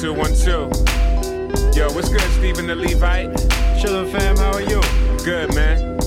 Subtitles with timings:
[0.00, 0.68] two, one, two.
[1.72, 3.32] Yo, what's good, Stephen the Levite?
[3.80, 4.82] Chillin' fam, how are you?
[5.24, 5.98] Good, man.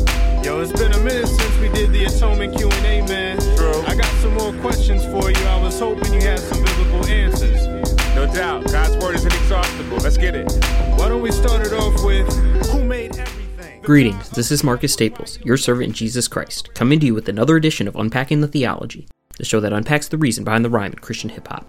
[0.44, 3.40] Yo, it's been a minute since we did the atonement Q&A, man.
[3.58, 3.82] True.
[3.88, 5.48] I got some more questions for you.
[5.48, 7.66] I was hoping you had some biblical answers.
[8.14, 8.72] No doubt.
[8.72, 9.98] God's word is inexhaustible.
[9.98, 10.52] Let's get it.
[11.00, 12.32] Why don't we start it off with
[12.68, 13.82] who made everything?
[13.82, 17.56] Greetings, this is Marcus Staples, your servant in Jesus Christ, coming to you with another
[17.56, 19.08] edition of Unpacking the Theology,
[19.40, 21.66] the show that unpacks the reason behind the rhyme in Christian hip hop.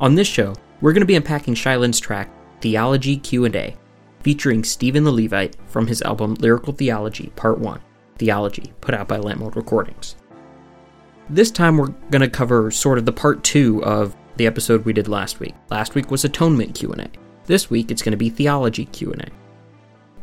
[0.00, 2.30] On this show, we're going to be unpacking Shai Linne's track
[2.60, 3.76] Theology Q&A,
[4.20, 7.80] featuring Stephen the Levite from his album Lyrical Theology Part 1,
[8.18, 10.16] Theology, put out by Lamp Mode Recordings.
[11.30, 14.92] This time we're going to cover sort of the part 2 of the episode we
[14.92, 15.54] did last week.
[15.70, 17.08] Last week was Atonement Q&A.
[17.46, 19.28] This week it's going to be Theology Q&A.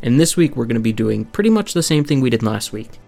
[0.04, 2.44] And this week we're going to be doing pretty much the same thing we did
[2.44, 3.00] last week.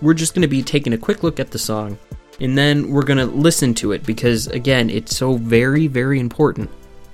[0.00, 1.98] We're just going to be taking a quick look at the song
[2.40, 6.70] and then we're going to listen to it because again, it's so very very important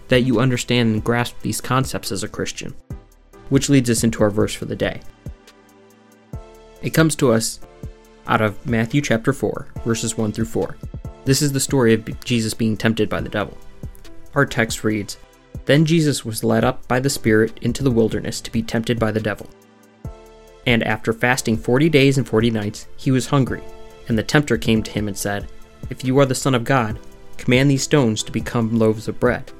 [0.09, 2.75] that you understand and grasp these concepts as a Christian.
[3.49, 5.01] Which leads us into our verse for the day.
[6.83, 7.61] It comes to us
[8.27, 10.77] out of Matthew chapter 4, verses 1 through 4.
[11.25, 13.57] This is the story of Jesus being tempted by the devil.
[14.35, 15.17] Our text reads
[15.65, 19.13] Then Jesus was led up by the Spirit into the wilderness to be tempted by
[19.13, 19.49] the devil.
[20.67, 23.63] And after fasting forty days and forty nights, he was hungry.
[24.09, 25.49] And the tempter came to him and said,
[25.91, 26.99] If you are the Son of God,
[27.37, 29.51] command these stones to become loaves of bread.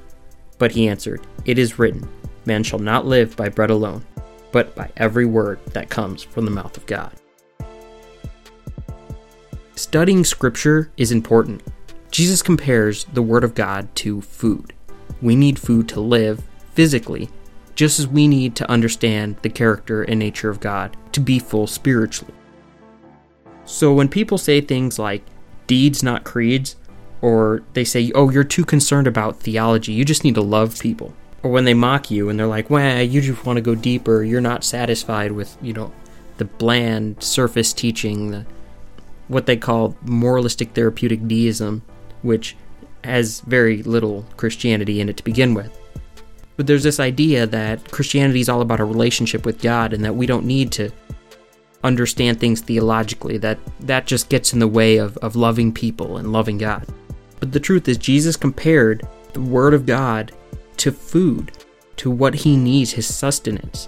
[0.57, 2.07] But he answered, It is written,
[2.45, 4.05] Man shall not live by bread alone,
[4.51, 7.11] but by every word that comes from the mouth of God.
[9.75, 11.61] Studying Scripture is important.
[12.11, 14.73] Jesus compares the Word of God to food.
[15.21, 17.29] We need food to live physically,
[17.75, 21.67] just as we need to understand the character and nature of God to be full
[21.67, 22.33] spiritually.
[23.65, 25.23] So when people say things like
[25.67, 26.75] deeds, not creeds,
[27.21, 31.13] or they say, oh, you're too concerned about theology, you just need to love people.
[31.41, 34.23] Or when they mock you and they're like, well, you just want to go deeper,
[34.23, 35.91] you're not satisfied with, you know,
[36.37, 38.45] the bland surface teaching, the,
[39.27, 41.81] what they call moralistic therapeutic deism,
[42.21, 42.55] which
[43.03, 45.75] has very little Christianity in it to begin with.
[46.57, 50.15] But there's this idea that Christianity is all about a relationship with God and that
[50.15, 50.91] we don't need to
[51.85, 56.33] understand things theologically, that that just gets in the way of, of loving people and
[56.33, 56.85] loving God.
[57.39, 60.31] But the truth is, Jesus compared the Word of God
[60.77, 61.51] to food,
[61.97, 63.87] to what he needs, his sustenance.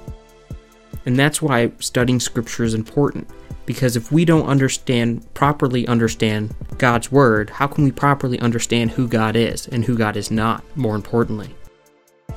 [1.06, 3.30] And that's why studying Scripture is important.
[3.66, 9.08] Because if we don't understand, properly understand God's Word, how can we properly understand who
[9.08, 11.53] God is and who God is not, more importantly?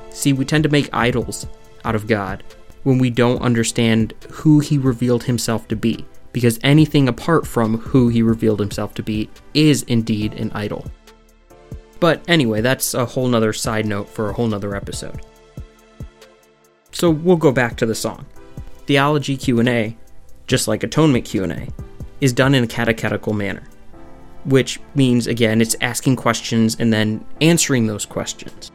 [0.09, 1.47] See, we tend to make idols
[1.85, 2.43] out of God
[2.83, 8.09] when we don't understand who He revealed Himself to be, because anything apart from who
[8.09, 10.85] He revealed Himself to be is indeed an idol.
[11.99, 15.21] But anyway, that's a whole nother side note for a whole nother episode.
[16.91, 18.25] So we'll go back to the song.
[18.87, 19.95] Theology Q&A,
[20.47, 21.69] just like Atonement Q&A,
[22.19, 23.63] is done in a catechetical manner,
[24.45, 28.71] which means again it's asking questions and then answering those questions.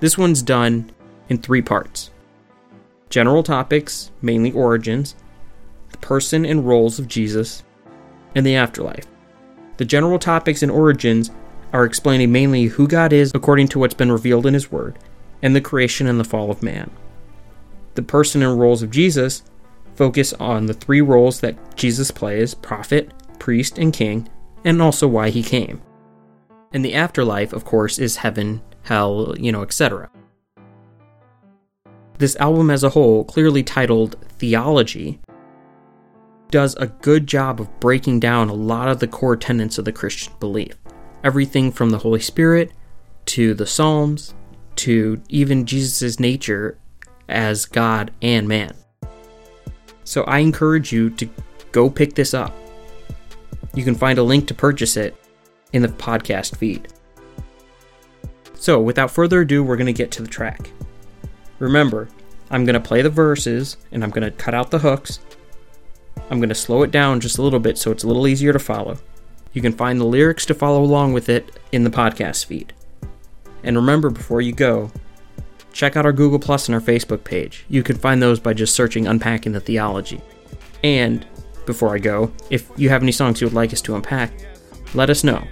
[0.00, 0.90] This one's done
[1.28, 2.10] in three parts.
[3.12, 5.14] General topics, mainly origins,
[5.90, 7.62] the person and roles of Jesus,
[8.34, 9.04] and the afterlife.
[9.76, 11.30] The general topics and origins
[11.74, 14.98] are explaining mainly who God is according to what's been revealed in His Word,
[15.42, 16.90] and the creation and the fall of man.
[17.96, 19.42] The person and roles of Jesus
[19.94, 24.26] focus on the three roles that Jesus plays prophet, priest, and king,
[24.64, 25.82] and also why he came.
[26.72, 30.08] And the afterlife, of course, is heaven, hell, you know, etc.
[32.22, 35.18] This album as a whole, clearly titled Theology,
[36.52, 39.90] does a good job of breaking down a lot of the core tenets of the
[39.90, 40.76] Christian belief.
[41.24, 42.70] Everything from the Holy Spirit
[43.26, 44.34] to the Psalms
[44.76, 46.78] to even Jesus' nature
[47.28, 48.72] as God and man.
[50.04, 51.28] So I encourage you to
[51.72, 52.54] go pick this up.
[53.74, 55.16] You can find a link to purchase it
[55.72, 56.86] in the podcast feed.
[58.54, 60.70] So, without further ado, we're going to get to the track.
[61.62, 62.08] Remember,
[62.50, 65.20] I'm going to play the verses and I'm going to cut out the hooks.
[66.28, 68.52] I'm going to slow it down just a little bit so it's a little easier
[68.52, 68.98] to follow.
[69.52, 72.72] You can find the lyrics to follow along with it in the podcast feed.
[73.62, 74.90] And remember, before you go,
[75.72, 77.64] check out our Google Plus and our Facebook page.
[77.68, 80.20] You can find those by just searching Unpacking the Theology.
[80.82, 81.24] And
[81.64, 84.32] before I go, if you have any songs you would like us to unpack,
[84.94, 85.46] let us know.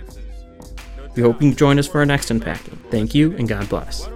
[1.15, 2.81] We hope you can join us for our next unpacking.
[2.91, 4.09] Thank you and God bless.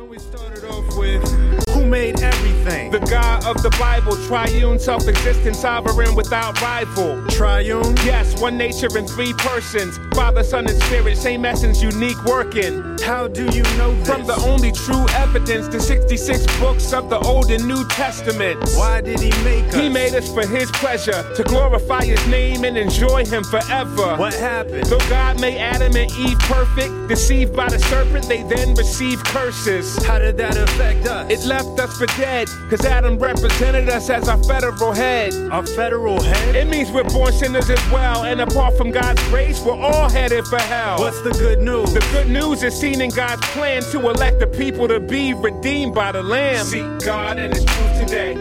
[3.46, 7.23] Of the Bible, triune, self-existent, sovereign, without rival.
[7.29, 7.94] Triune?
[7.99, 9.99] Yes, one nature in three persons.
[10.14, 12.96] Father, Son, and Spirit, same essence, unique working.
[13.02, 14.08] How do you know this?
[14.08, 18.58] From the only true evidence, the 66 books of the Old and New Testament.
[18.76, 19.75] Why did he make us?
[19.75, 24.17] He made us for his pleasure, to glorify his name and enjoy him forever.
[24.17, 24.87] What happened?
[24.87, 30.02] Though God made Adam and Eve perfect, deceived by the serpent, they then received curses.
[30.05, 31.31] How did that affect us?
[31.31, 35.32] It left us for dead, cause Adam represented us as a federal head.
[35.52, 36.56] A federal head?
[36.56, 40.46] It means we're born sinners as well, and apart from God's grace, we're all headed
[40.46, 40.98] for hell.
[40.98, 41.92] What's the good news?
[41.92, 45.94] The good news is seen in God's plan to elect the people to be redeemed
[45.94, 46.64] by the Lamb.
[46.64, 48.32] See God and His truth today.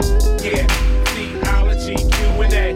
[0.42, 0.66] Yeah,
[1.14, 2.74] theology Q&A.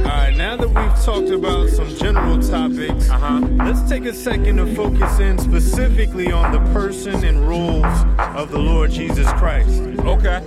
[0.00, 3.40] Alright, now that we've talked about some general topics, Uh-huh.
[3.64, 7.86] let's take a second to focus in specifically on the person and roles
[8.36, 9.80] of the Lord Jesus Christ.
[10.00, 10.42] Okay.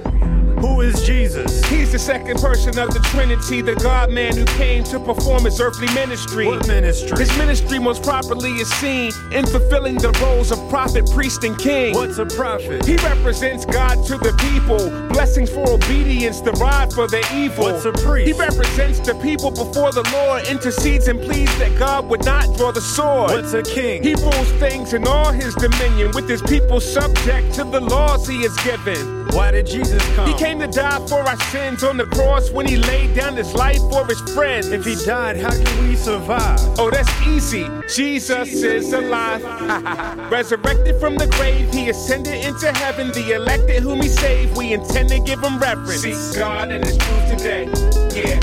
[0.59, 1.63] Who is Jesus?
[1.65, 5.59] He's the second person of the Trinity, the God man who came to perform his
[5.61, 6.47] earthly ministry.
[6.47, 7.17] What ministry?
[7.17, 11.93] His ministry most properly is seen in fulfilling the roles of prophet, priest, and king.
[11.93, 12.85] What's a prophet?
[12.85, 17.65] He represents God to the people, blessings for obedience, the rod for the evil.
[17.65, 18.27] What's a priest?
[18.27, 22.71] He represents the people before the Lord, intercedes and pleads that God would not draw
[22.71, 23.31] the sword.
[23.31, 24.01] What's a king?
[24.01, 28.41] He rules things in all his dominion, with his people subject to the laws he
[28.41, 29.16] has given.
[29.31, 30.27] Why did Jesus come?
[30.27, 33.53] He came to die for our sins on the cross when he laid down his
[33.53, 34.67] life for his friends.
[34.67, 36.59] If he died, how can we survive?
[36.79, 37.67] Oh, that's easy.
[37.93, 39.43] Jesus is alive.
[40.31, 43.11] Resurrected from the grave, he ascended into heaven.
[43.11, 46.01] The elected whom he saved, we intend to give him reverence.
[46.01, 47.65] See God and his truth today.
[48.13, 48.39] Yeah,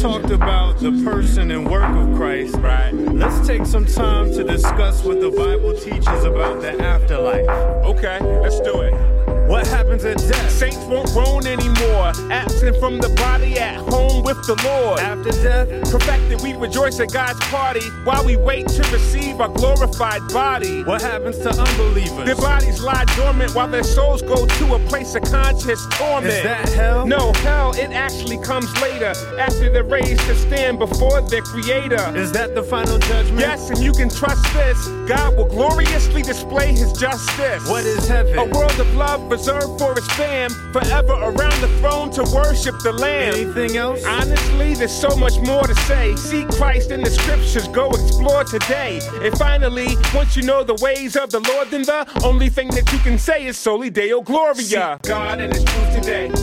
[0.00, 2.92] talked about the person and work of Christ, Right.
[2.92, 7.48] let's take some time to discuss what the Bible teaches about the afterlife.
[7.84, 9.17] Okay, let's do it.
[9.48, 10.50] What happens at death?
[10.50, 12.12] Saints won't groan anymore.
[12.30, 15.00] Absent from the body, at home with the Lord.
[15.00, 15.90] After death?
[15.90, 20.84] Perfected, we rejoice at God's party while we wait to receive our glorified body.
[20.84, 22.26] What happens to unbelievers?
[22.26, 26.26] Their bodies lie dormant while their souls go to a place of conscious torment.
[26.26, 27.06] Is that hell?
[27.06, 32.14] No, hell, it actually comes later after they're raised to stand before their creator.
[32.14, 33.40] Is that the final judgment?
[33.40, 34.88] Yes, and you can trust this.
[35.08, 37.66] God will gloriously display his justice.
[37.66, 38.38] What is heaven?
[38.38, 42.92] A world of love reserved for his fam, forever around the throne to worship the
[42.92, 43.34] Lamb.
[43.34, 44.04] Anything else?
[44.04, 46.16] Honestly, there's so much more to say.
[46.16, 49.00] Seek Christ in the scriptures, go explore today.
[49.22, 52.92] And finally, once you know the ways of the Lord, then the only thing that
[52.92, 54.54] you can say is Soli Deo Gloria.
[54.54, 56.37] Seek God and His truth today.